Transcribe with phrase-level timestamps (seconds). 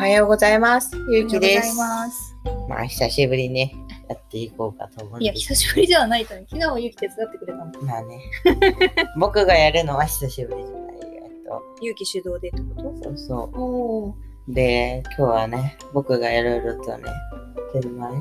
[0.00, 0.90] はようございます。
[1.10, 2.06] ゆうきですおはようござい。
[2.06, 2.36] ます。
[2.70, 3.74] まあ、久しぶりにね、
[4.08, 6.46] やっていこうかと思うんいや、久しぶりではないとね。
[6.48, 7.82] 昨日はゆうき手伝ってくれたの。
[7.82, 8.18] まあね、
[9.20, 14.14] 僕がやるのは久しぶりじゃないえっと、ゆうき主導でってこそうそ。
[14.48, 14.54] う。
[14.54, 17.12] で、今日はね、僕がいろいろとね、や
[17.68, 18.18] ってる前、え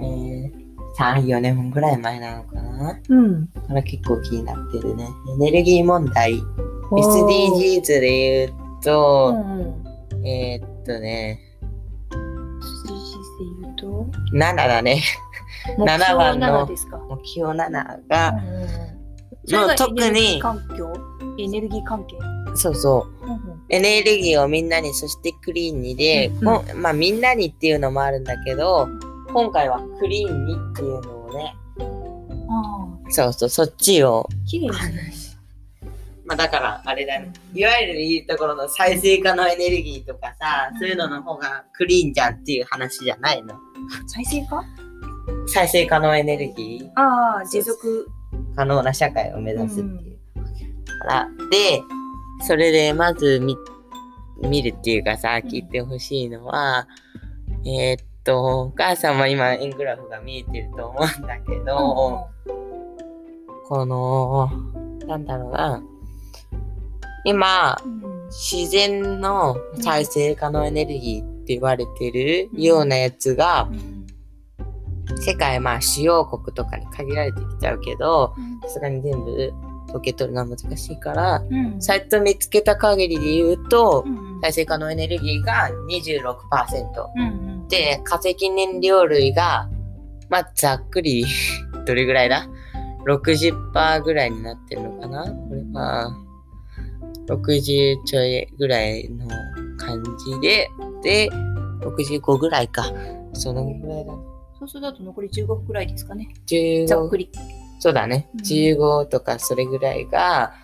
[0.00, 0.52] ー、
[0.96, 3.48] 3、4年ぐらい前なのかなうん。
[3.48, 5.08] から結構気になってるね。
[5.34, 6.34] エネルギー問題。
[6.92, 10.26] SDGs で言ううと、んうん。
[10.28, 11.40] えーっとね、
[12.10, 15.02] SDGs で言うと、7だね。
[15.78, 16.98] 目標7番の7ですか？
[16.98, 18.08] 目標7うん。
[18.08, 20.92] が、もう特エネルギーに、環境？
[21.38, 22.16] エネルギー関係？
[22.56, 23.38] そうそう、うんうん。
[23.70, 28.88] エネルギーをみんなに、そしてクリーンにで、うんまあみんなにっていうのもあるんだけど、
[29.32, 31.54] 今回はクリーンにっていうのをね、
[32.48, 34.74] あそうそう、そっちを、あ、綺麗で
[35.12, 35.33] すね。
[36.26, 43.54] まあだからあれだね、いわゆる言うところの再生可能エネルギーとかさ、そういうのの方がクリーンじゃんっていう話じゃないの。
[44.06, 44.64] 再生か
[45.46, 48.08] 再生可能エネルギー、ああ、持続。
[48.56, 50.14] 可能な社会を目指すっていう。
[51.00, 51.82] から、で、
[52.46, 53.56] それでまず見、
[54.42, 56.88] 見るっていうかさ、聞いてほしいのは、
[57.66, 62.28] えーっと、お母さんも今円グラフが見えてると思うんだけど、
[63.66, 64.50] この、
[65.06, 65.82] なんだろうな、
[67.24, 68.04] 今、うん。
[68.28, 74.06] 自然の再生可能エネルギーって言われてるようなやつが、うん。
[75.18, 79.52] 世界まあ主要国とかに限られてきちゃうけど、さすがに全部
[79.88, 81.80] 統計取るのは難しいから、うん。
[81.80, 84.40] サイト見つけた限りで言うとう、ん。
[84.42, 87.06] 再生可能エネルギーが26%。
[87.16, 87.68] うんうん。
[87.68, 89.68] で、化石燃料類が、
[90.28, 91.26] まあ、ざっくり、
[91.86, 92.48] どれぐらいだ
[93.06, 95.24] ?60% ぐらいになってるのかな？
[95.24, 96.10] これは、
[97.26, 99.26] 60ちょいぐらいの
[99.78, 100.68] 感じで、
[101.02, 101.30] で、
[101.80, 102.84] 65ぐらいか。
[103.32, 104.12] そのぐらいだ。
[104.58, 106.28] そうすると残り15分くらいですかね。
[106.46, 107.30] 15ざっくり。
[107.80, 108.28] そうだね。
[108.34, 110.54] うん15とかそれぐらいが、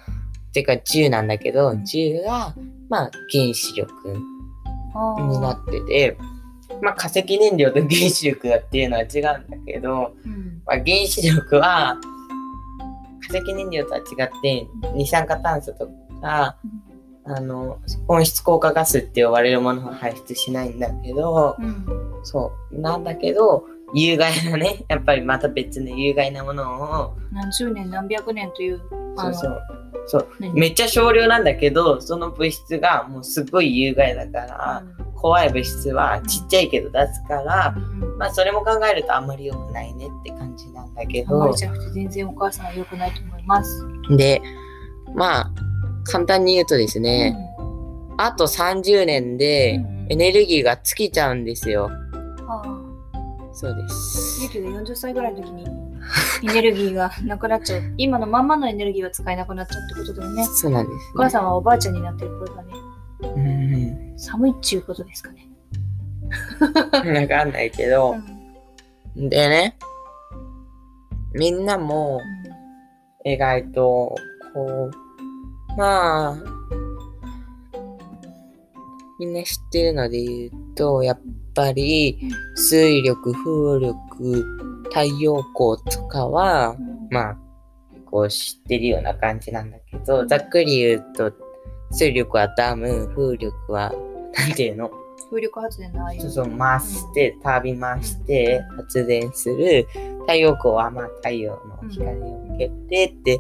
[0.52, 2.54] てか10なんだけど、10が、
[2.88, 3.92] まあ、原子力
[5.28, 6.18] になってて、
[6.82, 11.98] まあ、化石燃料と原子力がっていうのは違うんだけど、うんまあ、原子力は、
[13.28, 15.88] 化石燃料とは違って、二酸化炭素と
[16.20, 16.56] か、
[17.24, 21.86] あの、温室効果ガスって呼ばれるものを排出しないんだけど、うん
[22.22, 23.64] そう、なんだけど、
[23.94, 28.80] 有害なね、 やっぱりまた別の有害なものを、何十年何百年という
[29.16, 29.62] そうそう、
[30.06, 34.82] そう、何めっちゃ少量なんだけど、その物質がもうすごい有害だから、
[35.16, 38.18] 怖い物質はちっちゃいけど出すから、うんうん。
[38.18, 41.34] まあそれも考えるとあんまり良くないねって感じなんだけど。
[41.34, 43.86] あんまり、じゃなくて全然お母さんは良くないと思います。
[44.16, 44.40] で、
[45.14, 45.52] まあ、
[46.10, 47.36] 簡単に言うとですね、
[48.18, 51.88] あと30年でうんエネルギーが尽きちゃうんですよ。
[52.48, 52.80] ああ
[53.52, 54.48] そうですゆ。
[54.48, 55.64] うきが40歳ぐらいの時に
[56.50, 57.82] エネルギーがなくなっちゃう。
[57.96, 60.44] 今のまんまのエネルギーは使えなくなっちゃうってことだよね。
[60.46, 62.74] そうなんです、お母さんはおばあちゃんになってる頃だね。
[63.22, 64.18] うん。
[64.18, 65.46] 寒いっちゅうことですかね。
[67.20, 68.16] わかんないけど、
[69.14, 69.76] でね、
[71.34, 72.20] みんなも
[73.24, 74.16] 意外と、
[74.52, 74.99] こう、
[75.80, 76.36] まあ、
[79.18, 81.20] みんな知ってるので言うと、やっ
[81.54, 82.18] ぱり
[82.54, 84.44] 水力、風力、
[84.90, 86.76] 太陽光とかは、
[87.10, 87.38] まあ、
[88.10, 91.32] こう知ってるような感じなんだけど、ざっくり言うと、
[91.92, 93.90] 水力はダム、風力は、
[94.36, 94.90] なんていうの？
[95.30, 96.20] 風力発電のああいう。
[96.20, 99.86] そうそう、回して、タービン回して発電する。
[100.26, 103.32] 太陽光はまあ太陽の光を受けてって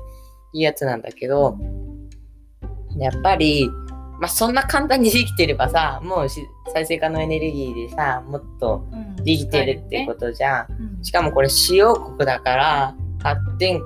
[0.54, 1.58] いうやつなんだけど、
[2.96, 3.68] やっぱり、
[4.18, 9.16] まあそんな簡単にできてればさ、もうし再生可能エネルギーでさ、もっとうん。
[9.24, 10.72] できてるってことじゃん。
[10.72, 11.04] うん。
[11.04, 13.82] しかもこれ主要国だから、発電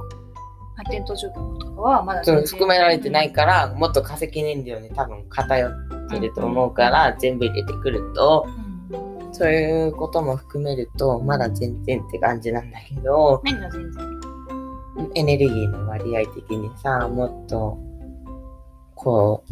[0.77, 5.73] 発展途上国とかはまだ含められてないから、もっと化石燃料に多分偏っ
[6.09, 8.47] てると思うから、全部入れてくると、
[8.91, 9.35] うん。
[9.35, 14.05] そういうことも含めると、まだ全然って感じなんだけど、何が全然。
[15.17, 17.79] エネルギーの割合的にさ、もっと、
[18.95, 19.45] こ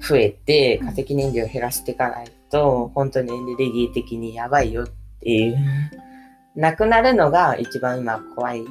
[0.00, 4.86] う、増えて化石燃料を減らしていかないと、本当にエネルギー的にやばいよっ
[5.20, 5.56] ていう。
[6.54, 8.64] なくなるのが一番今怖い。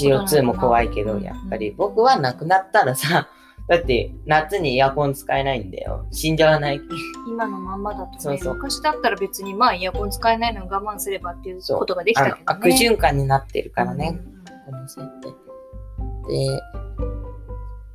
[0.00, 3.28] CO2 も怖いけど、うんやっぱり僕はなくなったらさ、
[3.68, 6.06] だって夏にエアコン使えないんだよ。
[6.10, 6.80] 死んじゃわない。
[7.28, 12.42] 今のまんまだとねそうそう昔だったら別にまあエアコン使えないのを我慢すればっていうことができたけどね。
[12.46, 14.18] 悪循環になってるからね。
[14.26, 14.34] うん
[14.64, 15.28] この設定。
[16.28, 16.62] で、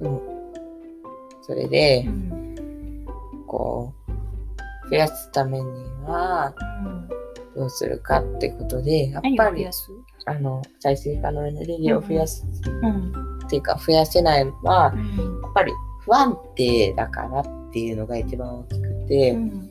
[0.02, 0.39] うん。
[1.50, 3.06] それでう、ん
[3.48, 3.92] こ
[4.86, 5.66] う、増やすために
[6.06, 6.54] は
[6.86, 7.10] うん。
[7.56, 9.68] どうするかってことで、やっぱり
[10.26, 12.46] あの再生可能エネルギーを増やす
[12.84, 13.40] うん。
[13.46, 15.18] っていうか増やせないのは、うん。
[15.18, 15.74] やっぱり
[16.06, 19.70] 不安定だからっていうのが一番大きくて、うん。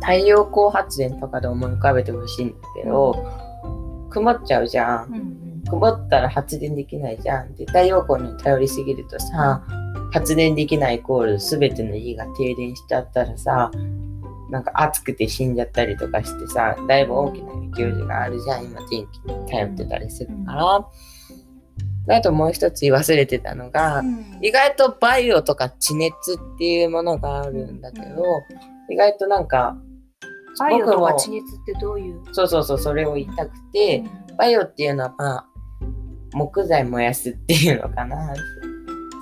[0.00, 3.16] 太陽光発電とかで思い浮かべてほしいんだけど、
[4.10, 5.12] 曇っちゃうじゃん。
[5.12, 5.47] うん。
[5.70, 7.54] 曇ったら発電できないじゃん。
[7.54, 9.62] で、太陽光に頼りすぎるとさ、
[10.12, 13.70] 発電できないイコール全ての家が停電しちゃったらさ、
[14.50, 18.64] なんか暑くて死んじゃったりとかしてさ、だいぶ大きな影響があるじゃん。
[18.64, 20.86] 今電気に頼ってたりするから。
[22.16, 24.38] あともう一つ言い忘れてたのが、うん。
[24.40, 28.24] 意外とバイオとか地熱っていうものがあるんだけど、
[28.90, 29.76] 意外となんか、
[30.58, 32.22] バイオとか地熱ってどういう？
[32.32, 34.02] そうそうそう、それを言いたくて、
[34.38, 35.46] バイオっていうのはまあ、
[36.32, 38.34] 木材燃やすっていうのかな。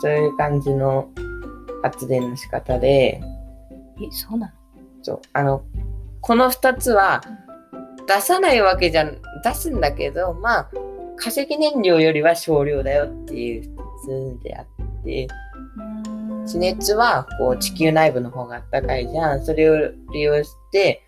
[0.00, 1.08] そういう感じの
[1.82, 3.20] 発電の仕方で、
[3.98, 4.52] え、そうなの？
[5.02, 5.62] そう、あの、
[6.20, 7.22] この二つは
[8.06, 10.70] 出さないわけじゃん、出すんだけど、まあ、
[11.16, 13.62] 化石燃料よりは少量だよっていう
[14.02, 14.66] 普通であっ
[15.04, 15.28] て、
[16.46, 19.44] 地熱はこう地球内部の方が暖かいじゃん。
[19.44, 21.02] それを利用して、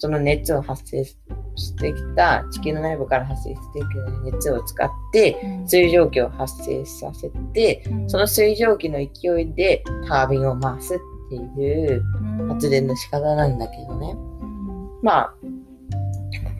[0.00, 5.36] その熱を発生してきた、地球の内部から発生してきた熱を使って、
[5.66, 10.98] 水蒸気を発生させて、その水蒸気の勢いでタービンを回すっ
[11.28, 12.02] ていう
[12.48, 14.16] 発電の仕方なんだけどね。
[15.02, 15.34] まあ、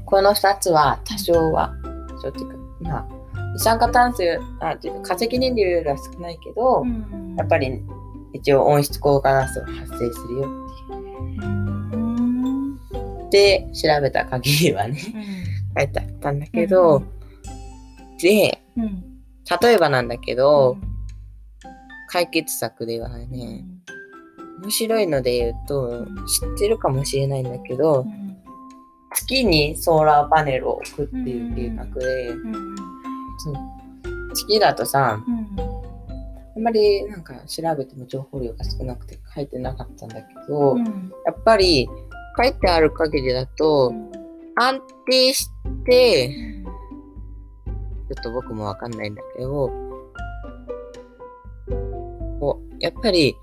[0.05, 1.73] この二つは多少は、
[2.21, 3.09] そうっていうか、まあ、
[3.55, 6.85] 二酸化炭素よ、あ、ていうか化石燃料よりは少ないけど、
[7.39, 7.83] やっぱり
[8.35, 10.70] 一応温室効果ガスを発生するよ
[13.31, 14.99] って調べた限りはね、
[15.79, 17.05] 書いてあったんだけど、
[18.21, 18.61] で、
[19.63, 20.77] 例えばなんだけど、
[22.09, 23.65] 解決策ではね、
[24.63, 28.05] 面白いので言うと、知ってるかもしれないんだけど、
[29.15, 32.31] 月にソーラーパネルを置くっていう計画で、
[33.39, 33.55] そう
[34.35, 35.23] 月だとさ、
[36.57, 40.77] あんまりなんか調べても情報量が少なくて書いてなかったんだけど、
[41.25, 41.89] やっぱり
[42.37, 43.93] 書いてある限りだと、
[44.57, 45.49] 安定し
[45.85, 49.71] て、ちょっと僕もわかんないんだけど、
[52.41, 53.37] こうやっぱり、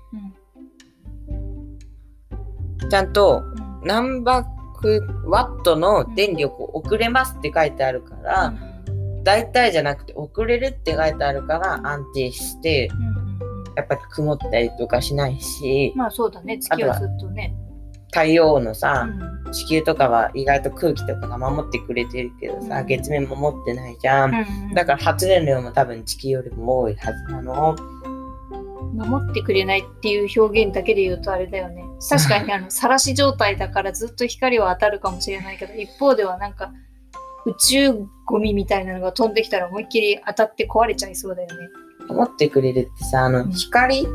[2.90, 3.42] ちゃんと
[3.82, 4.44] 何バ
[4.80, 8.54] クワットの電力を送れますって書いてあるから、
[9.24, 12.88] 大体じゃなくて送れるって書いてあるから安定して、
[13.76, 17.54] やっぱり曇ったりとかしないし、まあそうだね、月はずっとね。
[18.18, 24.34] 太陽のさ、うん地球とかは意外と空気とかが守ってくれてるけどさ、うん月面守ってないじゃん。
[24.34, 27.74] うんだから発電量も多分地球よりも多いはずなの。
[28.94, 31.82] 守ってくれないっていう表現だけで言うとあれだよね。
[32.10, 36.72] 確かにあの、 晒し状態だからずっと光は当たるかもしれないけど、一方ではなんか、
[37.46, 41.68] 宇宙ゴミみたいなのが飛んできたら思いっきり当たって壊れちゃいそうだよね。
[42.08, 44.06] 守ってくれるってさ、あのうん光、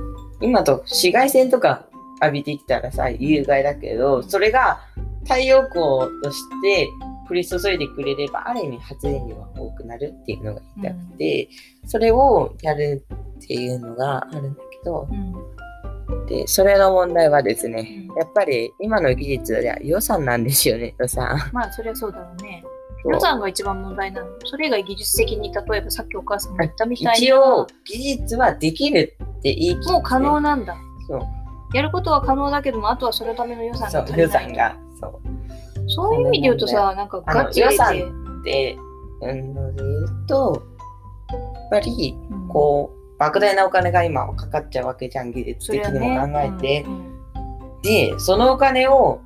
[0.41, 1.85] 今と紫外線とか
[2.21, 4.79] 浴びてきたらさ、有害だけど、それが
[5.23, 6.89] 太陽光として
[7.29, 11.49] 降り注いでくれれば、ある意味発電量が多くなるっていうのが言いたくて、
[11.87, 13.05] それをやる
[13.37, 16.25] っていうのがあるんだけど、うん。
[16.27, 21.35] で、それの問題はですね、うんやっぱり今の技術では予算なんですよね、予算。
[21.51, 22.63] まあそりゃそうだろうね。
[23.05, 24.29] 予算が一番問題なの。
[24.45, 30.77] それ以外技術的に例えばさっきお母さんも言ったみたいに一応、技術はできるって言い切ってもう可能なんだ。
[31.07, 31.42] そう
[31.73, 34.21] やることは可能だけども、あとはそのための予算が足りない。
[34.21, 34.77] 予算が。
[34.99, 35.89] そう。
[35.89, 38.77] そういう意味で言うとさ、なんかガチ入れてあの予、で、
[39.21, 40.63] うん、言うと、
[41.29, 41.37] や
[41.67, 46.83] っぱり、うんこう、莫大なお金が今はかかっちゃうわけじゃん、技術的にも考えて。
[46.87, 47.13] うんうん
[47.83, 49.21] で、そのお金を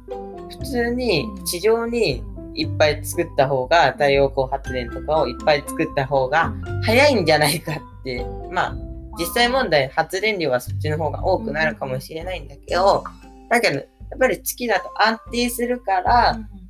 [0.50, 2.24] 普通にうん地上に
[2.56, 8.76] いっぱい作った方が、太陽光発電とかをいっぱい作った方が早いんじゃないかって、まあ、
[9.18, 13.04] 実際問題発電量はそっちの方が多くなるかもしれないんだけど、
[13.50, 13.86] だけど、やっ
[14.20, 16.68] ぱり月だと安定するから、うん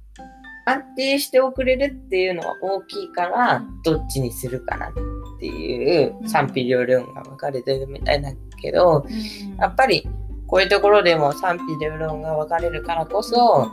[0.68, 4.94] 安定して送れるっていうのは大きいからうん、どっちにするかなっ
[5.39, 6.30] ていううん。
[6.30, 9.56] 賛否両論が分かれてるみたいだけど、うん。
[9.56, 10.06] やっぱり
[10.46, 13.72] こういうところでも賛否両論が分かれるからこそ、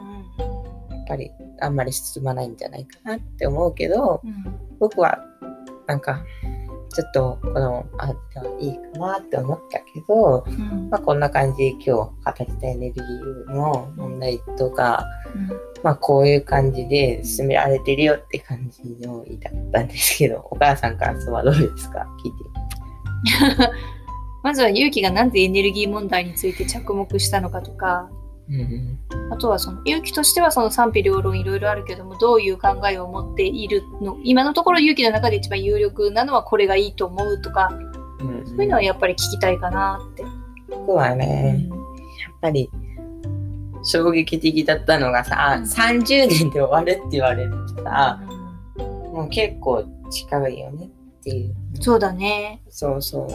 [0.89, 4.23] やっぱりあんまり進まないんじゃないかなって思うけど、
[4.79, 5.19] 僕は
[5.89, 6.23] なんか
[6.95, 10.89] ちょっとこのあってはいいかなって思ったけど、うん。
[10.91, 12.11] まあ、こんな感じで今日語
[12.41, 15.49] りたエネルギーの問題とか、うん。
[15.83, 22.07] まあこういう感じで進められてるよって感じの言いたかったんですけど、お母さん感想はどうですか？
[22.25, 23.71] 聞いて。
[24.43, 28.11] まずは勇気がなんでエネルギー問題について着目したのかとか、
[28.49, 28.99] うん
[29.33, 34.19] あとはその勇気としてはその賛否両論いろいろあるけどもどういう考えを持っているの？
[34.23, 37.71] 今のところ勇気の中で一番有力なのはこれがいいと思うとか
[38.21, 40.25] うんそういうのはやっぱり聞きたいかなって。
[40.69, 42.69] 僕はね、やっぱり
[43.85, 48.21] 衝撃的だったのがさ、うん30年で終わるって言われるとさ、
[48.77, 51.55] うもう結構近いよねっていう。
[51.79, 52.63] んそうだね。
[52.69, 53.29] そうそう。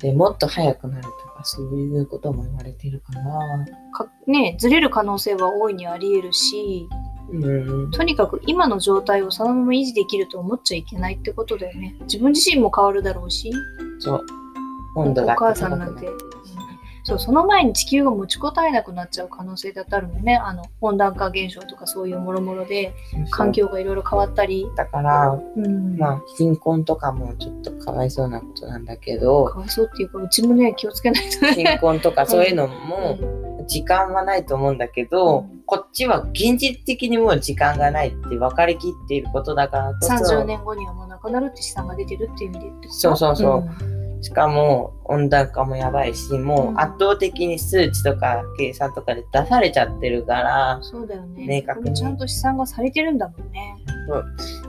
[0.00, 3.66] でもっと早くなるとかそういうことも言われてるかな。
[3.92, 6.88] かねずれる可能性は大いにあり得るし
[7.32, 7.90] うん。
[7.90, 11.96] とにかく今の状態をそのまま維持できると思っちゃいけないってことだよね。
[12.02, 13.52] 自分自身も変わるだろうし。
[14.00, 14.26] そう。
[14.96, 16.08] 温度がお母さんなんて
[17.04, 20.36] そう、その前に地球が持ちこたえなくなっちゃう可能性だってあるもんね。
[20.36, 22.94] あの、温暖化現象とかそういうもろもろで、
[23.30, 24.66] 環境がいろいろ変わったり。
[24.76, 25.96] だから、うん。
[25.96, 31.54] まあ、貧困とかもちょっとかわいそうなことなんだけど、かわいそうっていうか、うちもね、気をつけないとね。
[31.54, 33.14] 貧困とかそういうのうも、
[33.62, 33.66] ん。
[33.66, 35.62] 時間はないと思うんだけど、うん。
[35.66, 43.60] こっちは現実的にもう時間がないって分かりきっていることだからこそ、30年後にはもうなくなるって試算が出てるっていう意味でそうそうそう。
[43.60, 44.22] ん。
[44.22, 51.62] しかも温暖化もやばいし、もう圧倒的に数値とか計算とかで出されちゃってるから、そうだよね。
[51.62, 51.94] 明確に。
[51.94, 53.79] ちゃんと試算がされてるんだもんね。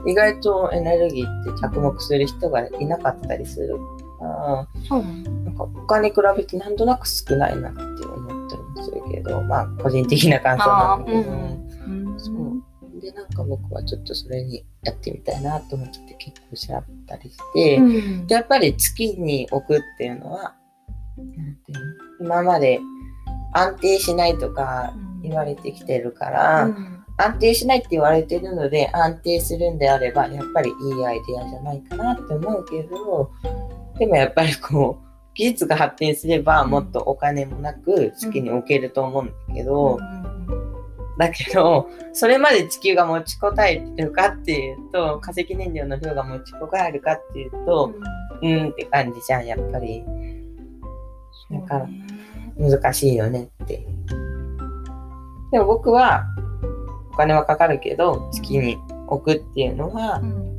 [0.06, 3.76] 意外とエネルギーって着目する人がいなかったりする。
[4.22, 5.02] から、そう。
[5.02, 11.26] なのなんか他に比べてなんとなく少ないなって思ったりもするけど、まあ個人的な感想なんだけど、あー
[11.86, 12.12] うん。
[12.12, 12.20] うん。
[12.20, 13.00] そう。
[13.00, 18.26] で、なんか僕はちょっとそれにやってみたいなと思って結構調べたりして、うん。
[18.26, 20.54] でやっぱり月に置くっていうのは、
[21.18, 21.78] なんていう
[22.20, 22.26] の？
[22.26, 22.80] 今まで
[23.52, 33.30] 安定しないとか言われてきてるから、うん安定しないって言われてるので安定するんであればやっぱりいいアイデアじゃないかなって思うけど
[33.98, 39.98] でもやっぱりこう技術が発展すればもっとお金もなく月に置けると思うんだけど、
[41.18, 47.94] だけどそれまで地球が持ちこたえてるかっていうと化石燃料の量が持ちこたえるかっていうと
[48.42, 50.04] うーんって感じじゃんやっぱり。
[51.50, 51.88] だから
[52.56, 53.86] 難しいよねって。
[55.50, 56.24] でも僕は
[57.12, 60.52] お金はかかるけど月に置くっていうのは、うん。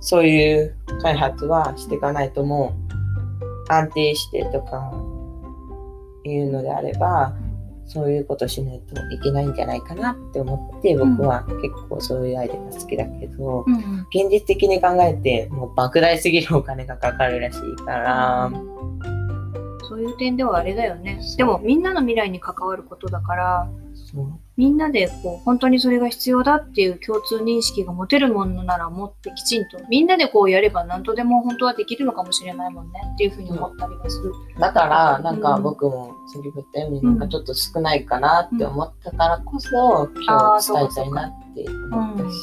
[0.00, 2.76] そういう開発はしていかないとも
[3.68, 4.92] う安定してとか
[6.24, 7.34] いうのであれば
[7.86, 18.52] そういうことしないといけないんじゃないかなって思って僕は結構そういうアイデアが好きだけど、うん現実的に考えてもう莫大すぎるお金がかかるらしいから、
[19.88, 21.18] そういう点ではあれだよね。
[21.36, 34.32] でもみんなの未来に関わることだから、そうみんなでこう本当にそれが必要だっていう共通認識が持てるものなら持ってきちんとみんなでこうやれば何とでも本当はできるのかもしれないもんねっていうふうに思ったりはする。
[34.60, 42.36] だからなんかうん僕も先ほど言ったようになんかちょっと少ないかなって思ったからこそ、あ今ー日伝えたいなって思ったし、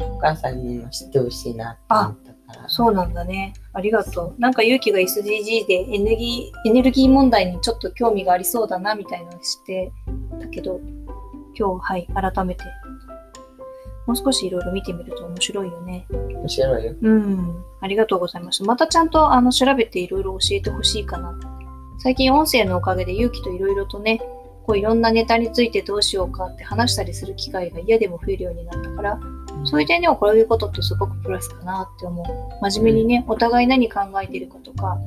[0.00, 2.68] お母さんにも知ってほしいなって思ったから。
[2.68, 3.52] そうなんだね。
[3.72, 4.40] ありがとう。
[4.40, 9.92] なんか勇気が SDG でエネルギーエネルギー問題にちょっと興味がありそうだなみたいなのを知って
[10.40, 10.80] たけど、
[11.58, 12.64] 今日、はい、改めて、
[14.06, 16.06] もう少しいろいろ見てみると面白いよね。
[16.10, 16.94] 面白いよ。
[17.00, 17.64] うん。
[17.80, 18.64] ありがとうございました。
[18.64, 21.38] またちゃんとあの調べていろいろ教えてほしいかな。
[21.98, 24.20] 最近音声のおかげで勇気といろいろとね、
[24.66, 29.20] こういろんなネタについてどうしようかって話したりする機会が嫌でも増えるようになったから、
[29.64, 32.26] そういう点ではこういうことってすごくプラスかなって思う。
[32.70, 34.98] 真面目にね、お互い何考えてるかとか、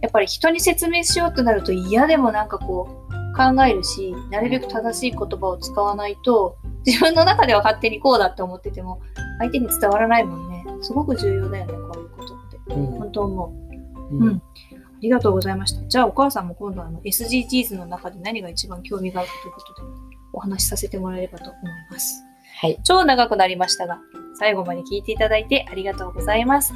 [0.00, 3.03] やっぱり人に説明しようとなると嫌でもなんかこう
[3.34, 9.00] 考えるし、なるべく正しい言葉を使わないと、自分の中では勝手にこうだって思ってても、
[9.38, 10.64] 相手に伝わらないもんね。
[10.80, 12.74] すごく重要だよね、こういうことって。
[12.74, 13.46] うん本当思
[14.10, 14.14] う。
[14.14, 14.42] うんうん
[14.94, 15.86] ありがとうございました。
[15.86, 19.82] じゃあお母さんも今度あの SDGs の中で何が一番興味があるかということで
[20.32, 22.24] お話しさせてもらえればと思います。
[22.62, 22.80] はい。
[22.84, 23.98] 超長くなりましたが、
[24.38, 26.72] 最後まで聞いていただいてありがとうございます。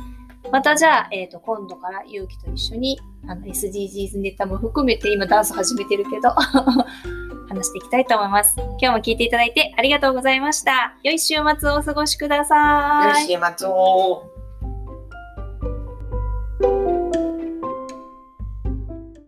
[0.51, 6.31] またじゃあ、えっ、と、今度からゆうきと一緒にあの SDGs ネタも含めて今ダンス始めてるけど、
[7.49, 8.55] 話していきたいと思います。
[8.59, 10.95] 今日も聞いていただいてありがとうございました。
[11.03, 13.31] 良い週末をお過ごしください。
[13.31, 14.38] 良い週末を。